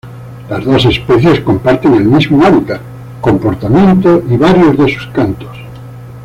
[0.49, 2.81] Las dos especies comparten el mismo hábitat,
[3.21, 5.55] comportamiento y varios de sus cantos.